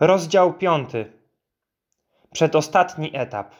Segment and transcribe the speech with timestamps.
[0.00, 1.12] Rozdział piąty.
[2.32, 3.54] Przedostatni etap.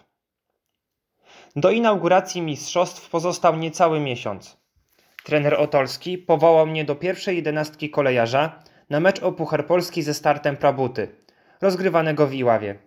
[1.56, 4.56] Do inauguracji mistrzostw pozostał niecały miesiąc.
[5.24, 10.56] Trener Otolski powołał mnie do pierwszej jedenastki kolejarza na mecz o Puchar Polski ze startem
[10.56, 11.08] Prabuty,
[11.60, 12.78] rozgrywanego w Iławie.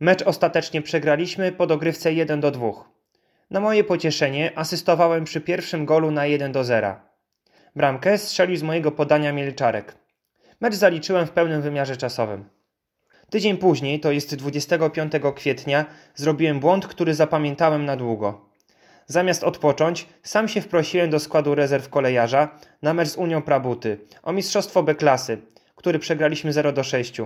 [0.00, 2.70] Mecz ostatecznie przegraliśmy po dogrywce 1 do 2.
[3.50, 6.96] Na moje pocieszenie asystowałem przy pierwszym golu na 1 do 0.
[7.76, 9.96] Bramkę strzelił z mojego podania Mielczarek.
[10.60, 12.61] Mecz zaliczyłem w pełnym wymiarze czasowym.
[13.32, 15.84] Tydzień później, to jest 25 kwietnia,
[16.14, 18.40] zrobiłem błąd, który zapamiętałem na długo.
[19.06, 22.48] Zamiast odpocząć, sam się wprosiłem do składu rezerw kolejarza
[22.82, 25.38] na mecz z Unią Prabuty o mistrzostwo B klasy,
[25.76, 27.20] który przegraliśmy 0 do 6.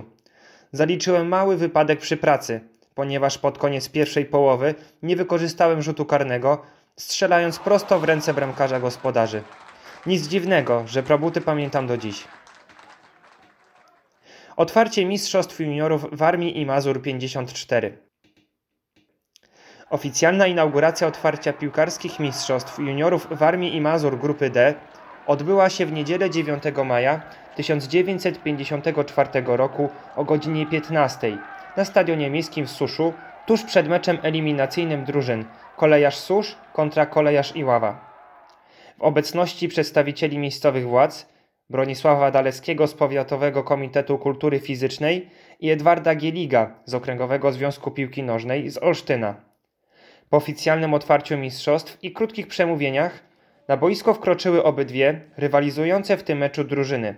[0.71, 2.61] Zaliczyłem mały wypadek przy pracy,
[2.95, 6.61] ponieważ pod koniec pierwszej połowy nie wykorzystałem rzutu karnego,
[6.95, 9.43] strzelając prosto w ręce bramkarza gospodarzy.
[10.05, 12.23] Nic dziwnego, że Prabuty pamiętam do dziś.
[14.57, 17.97] Otwarcie Mistrzostw Juniorów w Armii i Mazur 54.
[19.89, 24.73] Oficjalna inauguracja otwarcia piłkarskich Mistrzostw Juniorów w Armii i Mazur Grupy D
[25.27, 27.21] odbyła się w niedzielę 9 maja
[27.55, 31.37] 1954 roku o godzinie 15
[31.77, 33.13] na Stadionie Miejskim w Suszu
[33.45, 38.13] tuż przed meczem eliminacyjnym drużyn Kolejarz Susz kontra Kolejarz Iława.
[38.97, 41.36] W obecności przedstawicieli miejscowych władz
[41.69, 45.29] Bronisława Dalewskiego z Powiatowego Komitetu Kultury Fizycznej
[45.59, 49.35] i Edwarda Gieliga z Okręgowego Związku Piłki Nożnej z Olsztyna.
[50.29, 53.23] Po oficjalnym otwarciu mistrzostw i krótkich przemówieniach
[53.67, 57.15] na boisko wkroczyły obydwie rywalizujące w tym meczu drużyny.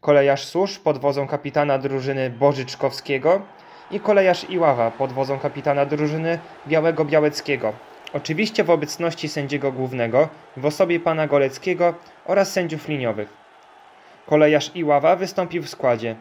[0.00, 3.42] Kolejarz Susz pod wodzą kapitana drużyny Bożyczkowskiego
[3.90, 7.72] i kolejarz Iława pod wodzą kapitana drużyny Białego Białeckiego.
[8.12, 11.94] Oczywiście w obecności sędziego głównego w osobie pana Goleckiego
[12.26, 13.41] oraz sędziów liniowych.
[14.26, 16.16] Kolejarz Iława wystąpił w składzie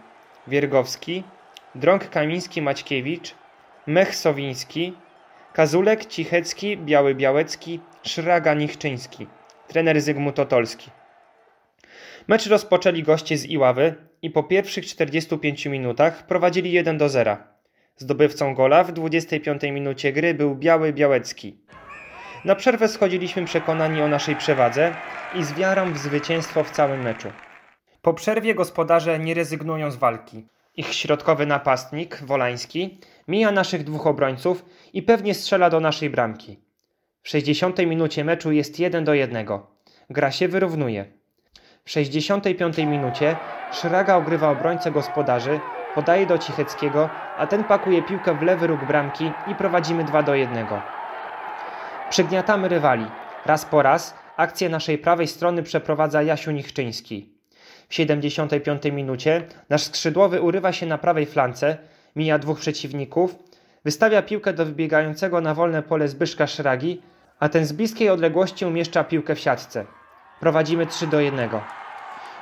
[0.47, 1.23] Wiergowski,
[1.75, 3.33] Drąg Kamiński-Maćkiewicz,
[3.87, 4.93] Mech Sowiński,
[5.53, 9.27] Kazulek, Cichecki, Biały Białecki, Szraga Nichczyński.
[9.67, 10.89] Trener Zygmunt Otolski.
[12.27, 17.37] Mecz rozpoczęli goście z Iławy i po pierwszych 45 minutach prowadzili 1 do 0.
[17.97, 21.57] Zdobywcą gola w 25 minucie gry był Biały Białecki.
[22.45, 24.95] Na przerwę schodziliśmy przekonani o naszej przewadze
[25.35, 27.31] i z wiarą w zwycięstwo w całym meczu.
[28.01, 30.47] Po przerwie gospodarze nie rezygnują z walki.
[30.75, 36.59] Ich środkowy napastnik, Wolański, mija naszych dwóch obrońców i pewnie strzela do naszej bramki.
[37.23, 39.47] W 60 minucie meczu jest 1 do 1.
[40.09, 41.05] Gra się wyrównuje.
[41.85, 43.35] W 65 minucie
[43.71, 45.59] Szraga ogrywa obrońcę gospodarzy,
[45.95, 50.35] podaje do Cicheckiego, a ten pakuje piłkę w lewy róg bramki i prowadzimy 2 do
[50.35, 50.67] 1.
[52.09, 53.05] Przygniatamy rywali.
[53.45, 57.30] Raz po raz akcję naszej prawej strony przeprowadza Jasiu Nichczyński.
[57.91, 61.77] W 75 minucie nasz skrzydłowy urywa się na prawej flance,
[62.15, 63.35] mija dwóch przeciwników,
[63.85, 67.01] wystawia piłkę do wybiegającego na wolne pole Zbyszka Szragi,
[67.39, 69.85] a ten z bliskiej odległości umieszcza piłkę w siatce.
[70.39, 71.49] Prowadzimy 3 do 1.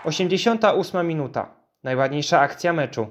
[0.04, 1.50] 88 minuta.
[1.84, 3.08] Najładniejsza akcja meczu.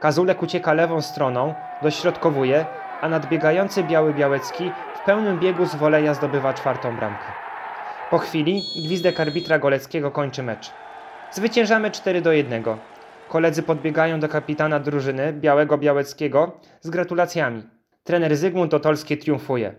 [0.00, 2.66] Kazulek ucieka lewą stroną, dośrodkowuje,
[3.00, 7.26] a nadbiegający Biały Białecki w pełnym biegu z woleja zdobywa czwartą bramkę.
[8.10, 10.87] Po chwili gwizdek arbitra Goleckiego kończy mecz.
[11.32, 12.64] Zwyciężamy 4 do 1.
[13.28, 17.62] Koledzy podbiegają do kapitana drużyny Białego Białeckiego z gratulacjami.
[18.04, 19.74] Trener Zygmunt Otolski triumfuje.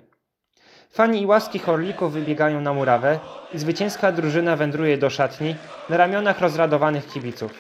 [0.90, 3.20] Fani Iławskich Orlików wybiegają na murawę
[3.54, 5.56] i zwycięska drużyna wędruje do szatni
[5.90, 7.54] na ramionach rozradowanych kibiców.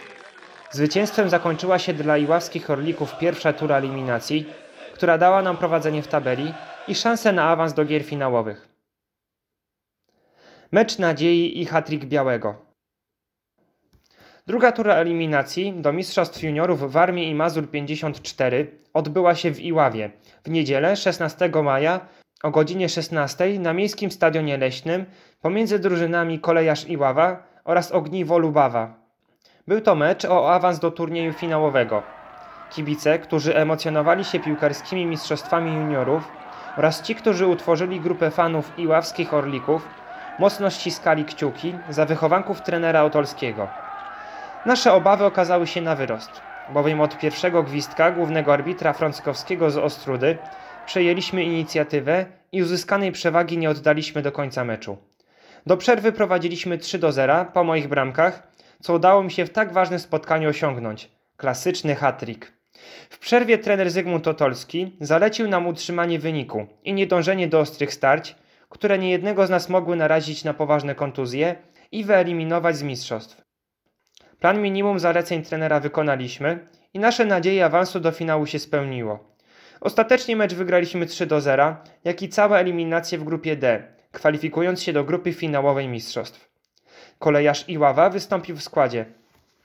[0.71, 4.53] Zwycięstwem zakończyła się dla Iławskich Orlików pierwsza tura eliminacji,
[4.93, 6.53] która dała nam prowadzenie w tabeli
[6.87, 8.69] i szansę na awans do gier finałowych.
[10.71, 12.68] Mecz nadziei i hatrik Białego.
[14.47, 20.11] Druga tura eliminacji do Mistrzostw Juniorów w Armii i Mazur 54 odbyła się w Iławie
[20.43, 21.99] w niedzielę 16 maja
[22.43, 25.05] o godzinie 16 na Miejskim Stadionie Leśnym
[25.41, 28.93] pomiędzy drużynami Kolejarz Iława oraz Ogniwo Lubawa.
[29.67, 32.03] Był to mecz o awans do turnieju finałowego.
[32.71, 36.31] Kibice, którzy emocjonowali się piłkarskimi mistrzostwami juniorów
[36.77, 39.87] oraz ci, którzy utworzyli grupę fanów iławskich orlików,
[40.39, 43.67] mocno ściskali kciuki za wychowanków trenera Otolskiego.
[44.65, 46.31] Nasze obawy okazały się na wyrost,
[46.73, 50.37] bowiem od pierwszego gwizdka głównego arbitra Frąckowskiego z Ostrudy
[50.85, 54.97] przejęliśmy inicjatywę i uzyskanej przewagi nie oddaliśmy do końca meczu.
[55.65, 58.47] Do przerwy prowadziliśmy 3 do 0 po moich bramkach,
[58.81, 61.09] co udało mi się w tak ważnym spotkaniu osiągnąć.
[61.37, 62.51] Klasyczny hat-trick.
[63.09, 68.35] W przerwie trener Zygmunt Otolski zalecił nam utrzymanie wyniku i niedążenie do ostrych starć,
[68.69, 71.55] które niejednego z nas mogły narazić na poważne kontuzje
[71.91, 73.48] i wyeliminować z mistrzostw.
[74.39, 76.59] Plan minimum zaleceń trenera wykonaliśmy
[76.93, 79.29] i nasze nadzieje awansu do finału się spełniło.
[79.81, 84.93] Ostatecznie mecz wygraliśmy 3 do 0, jak i całe eliminacje w grupie D, kwalifikując się
[84.93, 86.49] do grupy finałowej mistrzostw.
[87.19, 89.05] Kolejarz Iława wystąpił w składzie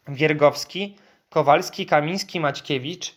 [0.08, 0.96] Wiergowski,
[1.30, 3.14] Kowalski, Kamiński, Maćkiewicz,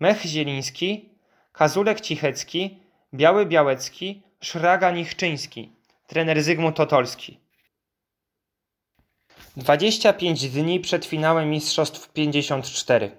[0.00, 1.08] Mech Zieliński,
[1.52, 2.80] Kazulek Cichecki,
[3.14, 5.72] Biały Białecki, Szraga Nichczyński,
[6.06, 7.45] trener Zygmunt Totolski.
[9.56, 13.10] 25 dni przed finałem Mistrzostw 54.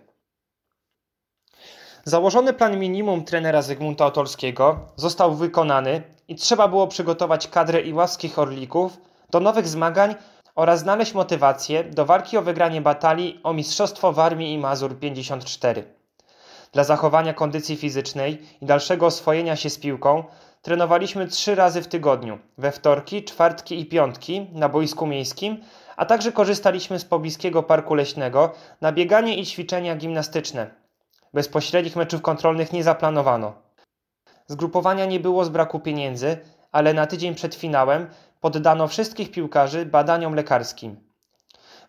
[2.03, 8.97] Założony plan minimum trenera Zygmunta Otolskiego został wykonany i trzeba było przygotować kadrę iłaskich orlików
[9.29, 10.15] do nowych zmagań
[10.55, 15.83] oraz znaleźć motywację do walki o wygranie batalii o Mistrzostwo w Armii i Mazur 54.
[16.71, 20.23] Dla zachowania kondycji fizycznej i dalszego oswojenia się z piłką
[20.61, 25.61] trenowaliśmy trzy razy w tygodniu, we wtorki, czwartki i piątki na boisku miejskim,
[25.97, 30.67] a także korzystaliśmy z pobliskiego parku leśnego na bieganie i ćwiczenia gimnastyczne.
[31.33, 33.53] Bezpośrednich meczów kontrolnych nie zaplanowano.
[34.47, 36.37] Zgrupowania nie było z braku pieniędzy,
[36.71, 38.07] ale na tydzień przed finałem
[38.41, 41.07] poddano wszystkich piłkarzy badaniom lekarskim.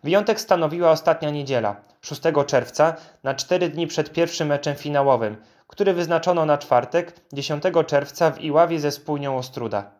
[0.03, 6.45] Wyjątek stanowiła ostatnia niedziela, 6 czerwca, na 4 dni przed pierwszym meczem finałowym, który wyznaczono
[6.45, 9.91] na czwartek, 10 czerwca w Iławie ze spójnią Ostruda.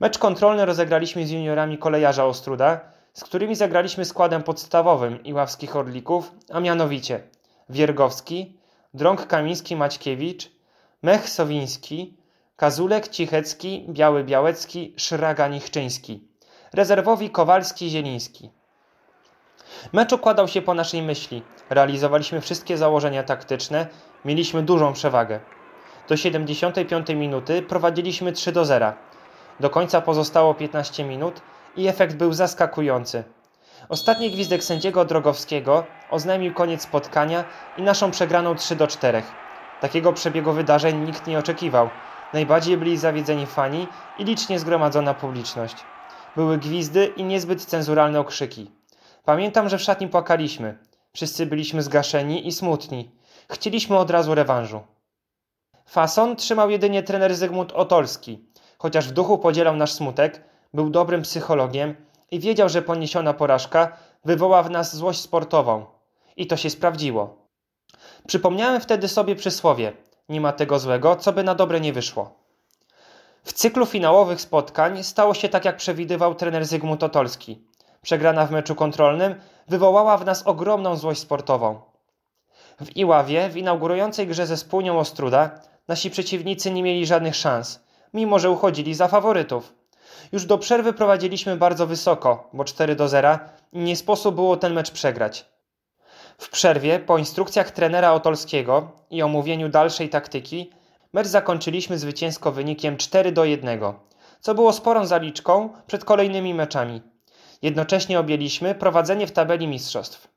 [0.00, 2.80] Mecz kontrolny rozegraliśmy z juniorami kolejarza Ostruda,
[3.14, 7.22] z którymi zagraliśmy składem podstawowym iławskich orlików, a mianowicie
[7.68, 8.56] Wiergowski,
[8.94, 10.50] Drąg Kamiński Maćkiewicz,
[11.02, 12.16] Mech Sowiński,
[12.56, 16.28] Kazulek Cichecki, Biały Białecki, Szraga Nichczyński,
[16.72, 18.50] rezerwowi Kowalski Zieliński.
[19.92, 21.42] Mecz układał się po naszej myśli.
[21.70, 23.86] Realizowaliśmy wszystkie założenia taktyczne,
[24.24, 25.40] mieliśmy dużą przewagę.
[26.08, 28.92] Do 75 minuty prowadziliśmy 3 do 0.
[29.60, 31.40] Do końca pozostało 15 minut
[31.76, 33.24] i efekt był zaskakujący.
[33.88, 37.44] Ostatni gwizdek sędziego Drogowskiego oznajmił koniec spotkania
[37.78, 39.22] i naszą przegraną 3 do 4.
[39.80, 41.90] Takiego przebiegu wydarzeń nikt nie oczekiwał.
[42.32, 43.88] Najbardziej byli zawiedzeni fani
[44.18, 45.76] i licznie zgromadzona publiczność.
[46.36, 48.70] Były gwizdy i niezbyt cenzuralne okrzyki.
[49.24, 50.78] Pamiętam, że w szatni płakaliśmy.
[51.12, 53.10] Wszyscy byliśmy zgaszeni i smutni.
[53.50, 54.80] Chcieliśmy od razu rewanżu.
[55.86, 58.48] Fason trzymał jedynie trener Zygmunt Otolski.
[58.78, 60.42] Chociaż w duchu podzielał nasz smutek,
[60.74, 61.94] był dobrym psychologiem
[62.30, 65.86] i wiedział, że poniesiona porażka wywoła w nas złość sportową.
[66.36, 67.36] I to się sprawdziło.
[68.26, 69.92] Przypomniałem wtedy sobie przysłowie:
[70.28, 72.44] Nie ma tego złego, co by na dobre nie wyszło.
[73.44, 77.64] W cyklu finałowych spotkań stało się tak, jak przewidywał trener Zygmunt Otolski.
[78.02, 79.34] Przegrana w meczu kontrolnym
[79.68, 81.80] wywołała w nas ogromną złość sportową.
[82.80, 85.50] W Iławie, w inaugurującej grze ze spółnią Ostruda,
[85.88, 87.80] nasi przeciwnicy nie mieli żadnych szans,
[88.14, 89.74] mimo że uchodzili za faworytów.
[90.32, 93.38] Już do przerwy prowadziliśmy bardzo wysoko, bo 4 do 0
[93.72, 95.46] i nie sposób było ten mecz przegrać.
[96.38, 100.70] W przerwie, po instrukcjach trenera Otolskiego i omówieniu dalszej taktyki,
[101.12, 103.80] mecz zakończyliśmy zwycięsko wynikiem 4 do 1,
[104.40, 107.02] co było sporą zaliczką przed kolejnymi meczami.
[107.62, 110.28] Jednocześnie objęliśmy prowadzenie w tabeli mistrzostw.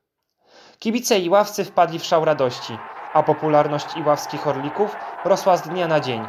[0.78, 2.78] Kibice i ławcy wpadli w szał radości,
[3.12, 6.26] a popularność iławskich orlików rosła z dnia na dzień.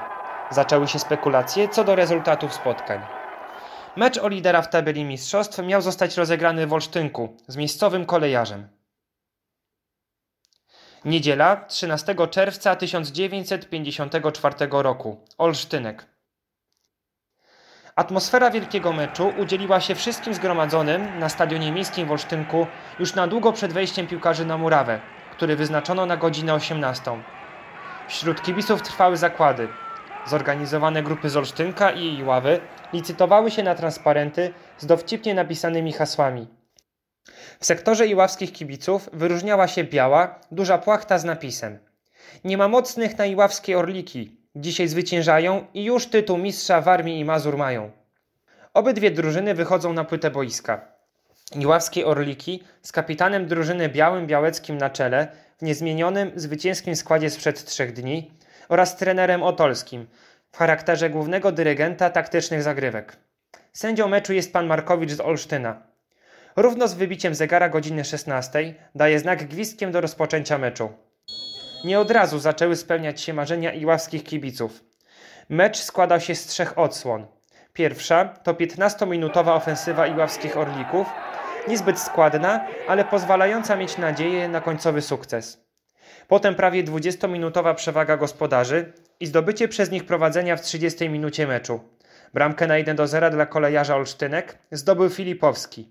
[0.52, 3.19] Zaczęły się spekulacje co do rezultatów spotkań.
[4.00, 8.68] Mecz o lidera w tabeli mistrzostw miał zostać rozegrany w Olsztynku z miejscowym kolejarzem.
[11.06, 15.26] Niedziela 13 czerwca 1954 roku.
[15.38, 16.06] Olsztynek.
[17.95, 22.68] Atmosfera wielkiego meczu udzieliła się wszystkim zgromadzonym na stadionie miejskim w Olsztynku
[23.00, 25.00] już na długo przed wejściem piłkarzy na murawę,
[25.31, 27.24] który wyznaczono na godzinę 18.
[28.07, 29.68] Wśród kibiców trwały zakłady.
[30.30, 32.59] Zorganizowane grupy z Olsztynka i jej ławy
[32.94, 36.48] licytowały się na transparenty z dowcipnie napisanymi hasłami.
[37.59, 41.80] W sektorze iławskich kibiców wyróżniała się biała, duża płachta z napisem
[42.44, 47.26] Nie ma mocnych na iławskie orliki, Dzisiaj zwyciężają i już tytuł mistrza w Armii i
[47.26, 47.92] Mazur mają.
[48.74, 50.81] Obydwie drużyny wychodzą na płytę boiska.
[51.56, 57.94] Iławskie Orliki z kapitanem drużyny Białym Białeckim na czele w niezmienionym, zwycięskim składzie sprzed trzech
[57.94, 58.31] dni
[58.69, 60.07] oraz trenerem Otolskim
[60.52, 63.18] w charakterze głównego dyrygenta taktycznych zagrywek.
[63.73, 65.81] Sędzią meczu jest pan Markowicz z Olsztyna.
[66.56, 70.90] Równo z wybiciem zegara godziny 16 daje znak gwizdkiem do rozpoczęcia meczu.
[71.85, 74.83] Nie od razu zaczęły spełniać się marzenia iławskich kibiców.
[75.49, 77.28] Mecz składał się z trzech odsłon.
[77.73, 81.07] Pierwsza to 15-minutowa ofensywa iławskich orlików,
[81.68, 85.69] niezbyt składna, ale pozwalająca mieć nadzieję na końcowy sukces.
[86.30, 91.80] Potem prawie 20-minutowa przewaga gospodarzy i zdobycie przez nich prowadzenia w 30 minucie meczu.
[92.33, 95.90] Bramkę na 1 do 0 dla kolejarza Olsztynek zdobył Filipowski.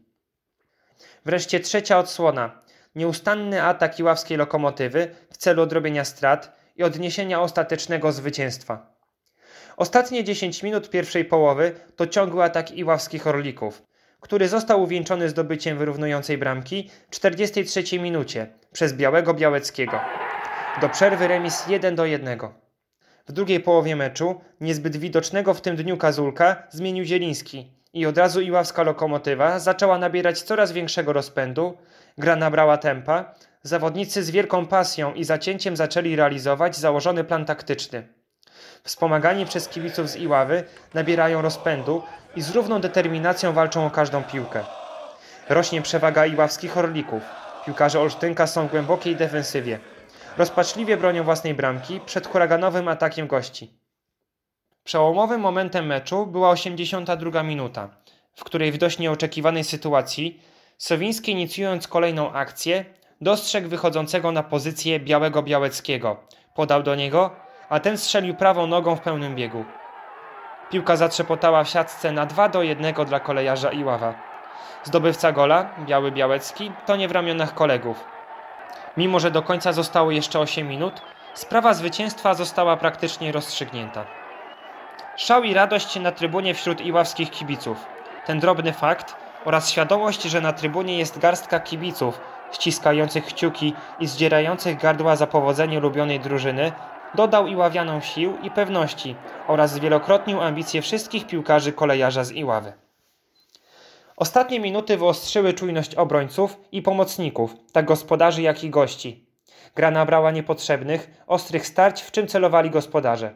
[1.24, 2.62] Wreszcie trzecia odsłona
[2.94, 8.94] nieustanny atak iławskiej lokomotywy w celu odrobienia strat i odniesienia ostatecznego zwycięstwa.
[9.76, 13.82] Ostatnie 10 minut pierwszej połowy to ciągły atak iławskich orlików,
[14.20, 20.00] który został uwieńczony zdobyciem wyrównującej bramki w 43 minucie przez Białego Białeckiego.
[20.80, 22.38] Do przerwy remis 1 do 1.
[23.26, 28.40] W drugiej połowie meczu niezbyt widocznego w tym dniu Kazulka zmienił Zieliński i od razu
[28.40, 31.78] iławska lokomotywa zaczęła nabierać coraz większego rozpędu,
[32.18, 38.08] gra nabrała tempa, zawodnicy z wielką pasją i zacięciem zaczęli realizować założony plan taktyczny.
[38.84, 42.02] Wspomagani przez kibiców z Iławy nabierają rozpędu
[42.36, 44.64] i z równą determinacją walczą o każdą piłkę.
[45.48, 47.22] Rośnie przewaga iławskich orlików.
[47.66, 49.78] Piłkarze Olsztynka są w głębokiej defensywie.
[50.38, 53.70] Rozpaczliwie bronią własnej bramki przed huraganowym atakiem gości.
[54.84, 57.88] Przełomowym momentem meczu była 82 minuta,
[58.34, 60.42] w której w dość nieoczekiwanej sytuacji
[60.78, 62.84] Sowiński inicjując kolejną akcję
[63.20, 66.16] dostrzegł wychodzącego na pozycję Białego Białeckiego.
[66.54, 67.30] Podał do niego,
[67.68, 69.64] a ten strzelił prawą nogą w pełnym biegu.
[70.70, 74.14] Piłka zatrzepotała w siatce na 2 do 1 dla kolejarza Iława.
[74.84, 78.17] Zdobywca gola, Biały Białecki, to nie w ramionach kolegów.
[78.98, 81.02] Mimo, że do końca zostało jeszcze 8 minut,
[81.34, 84.04] sprawa zwycięstwa została praktycznie rozstrzygnięta.
[85.16, 87.86] Szał i radość na trybunie wśród iławskich kibiców.
[88.26, 92.20] Ten drobny fakt oraz świadomość, że na trybunie jest garstka kibiców
[92.52, 96.72] ściskających kciuki i zdzierających gardła za powodzenie ulubionej drużyny
[97.14, 102.87] dodał Iławianom sił i pewności oraz zwielokrotnił ambicje wszystkich piłkarzy kolejarza z Iławy.
[104.18, 109.26] Ostatnie minuty wyostrzyły czujność obrońców i pomocników, tak gospodarzy jak i gości.
[109.76, 113.34] Gra nabrała niepotrzebnych, ostrych starć, w czym celowali gospodarze.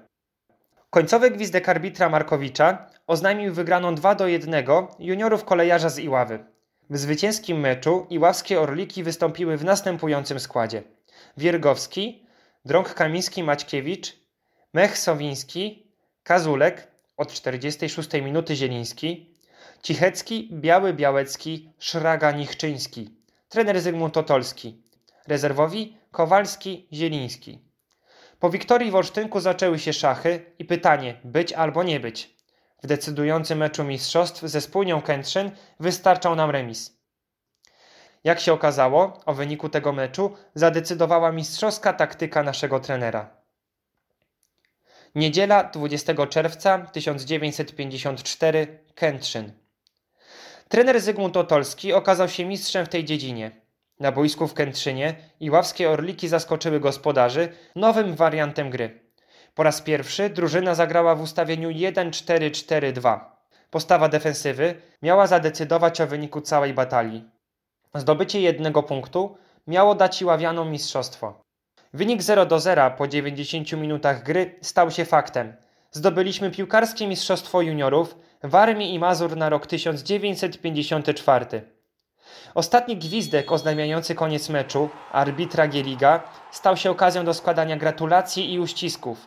[0.91, 4.65] Końcowy gwizdek arbitra Markowicza oznajmił wygraną 2 do 1
[4.99, 6.45] juniorów kolejarza z Iławy.
[6.91, 10.83] W zwycięskim meczu iławskie Orliki wystąpiły w następującym składzie.
[11.37, 12.27] Wiergowski,
[12.65, 14.17] Drąg Kamiński Maćkiewicz,
[14.75, 15.87] Mech Sowiński,
[16.23, 19.32] Kazulek od 46 minuty Zieliński,
[19.83, 23.17] Cichecki, Biały Białecki, Szraga Nichczyński,
[23.49, 24.83] trener Zygmunt Totolski,
[25.27, 27.59] rezerwowi Kowalski, Zieliński.
[28.41, 32.37] Po wiktorii w Olsztynku zaczęły się szachy i pytanie być albo nie być.
[32.83, 36.97] W decydującym meczu mistrzostw ze spójnią Kętrzyn wystarczał nam remis.
[38.25, 43.31] Jak się okazało, o wyniku tego meczu zadecydowała mistrzowska taktyka naszego trenera.
[45.15, 49.62] Niedziela 20 czerwca 1954 Kętrzyn.
[50.73, 53.51] Trener Zygmunt Otolski okazał się mistrzem w tej dziedzinie.
[54.01, 59.01] Na boisku w Kętrzynie Iławskie Orliki zaskoczyły gospodarzy nowym wariantem gry.
[59.55, 63.21] Po raz pierwszy drużyna zagrała w ustawieniu 1-4-4-2.
[63.71, 67.25] Postawa defensywy miała zadecydować o wyniku całej batalii.
[67.95, 69.37] Zdobycie jednego punktu
[69.67, 71.43] miało dać Iławianom mistrzostwo.
[71.95, 75.57] Wynik 0 do 0 po 90 minutach gry stał się faktem.
[75.91, 81.63] Zdobyliśmy piłkarskie mistrzostwo juniorów w Armii i Mazur na rok 1954.
[82.55, 86.21] Ostatni gwizdek oznajmiający koniec meczu, arbitra Gieliga,
[86.51, 89.27] stał się okazją do składania gratulacji i uścisków.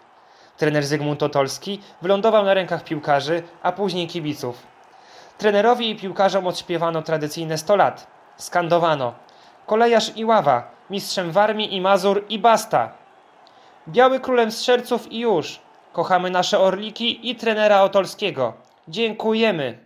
[0.57, 4.63] Trener Zygmunt Otolski wylądował na rękach piłkarzy, a później kibiców.
[5.37, 8.07] Trenerowi i piłkarzom odśpiewano tradycyjne 100 lat–
[8.37, 9.13] skandowano.
[9.65, 12.91] Kolejarz i ława, mistrzem Warmii i Mazur i basta.
[13.87, 15.59] Biały królem strzelców i już.
[15.93, 18.64] Kochamy nasze orliki i trenera Otolskiego.
[18.87, 19.84] Dziękujemy.